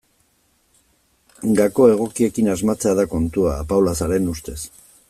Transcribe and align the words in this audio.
Gako 1.59 1.91
egokiekin 1.91 2.51
asmatzea 2.55 2.95
da 3.01 3.07
kontua, 3.13 3.55
Apaolazaren 3.67 4.31
ustez. 4.37 4.61